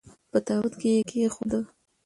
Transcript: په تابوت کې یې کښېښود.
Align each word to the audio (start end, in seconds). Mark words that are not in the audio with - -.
په 0.31 0.37
تابوت 0.45 0.73
کې 0.81 0.89
یې 0.95 1.01
کښېښود. 1.09 1.51